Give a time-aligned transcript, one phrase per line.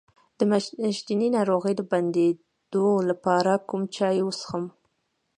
[0.37, 0.39] د
[0.83, 4.65] میاشتنۍ ناروغۍ د بندیدو لپاره کوم چای وڅښم؟